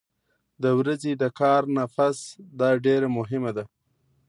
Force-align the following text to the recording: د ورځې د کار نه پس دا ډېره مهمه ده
د 0.61 0.63
ورځې 0.79 1.11
د 1.21 1.23
کار 1.39 1.61
نه 1.75 1.85
پس 1.95 2.17
دا 2.59 2.69
ډېره 2.85 3.07
مهمه 3.17 3.51
ده 3.57 3.63